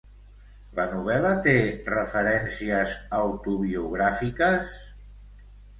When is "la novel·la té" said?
0.79-1.53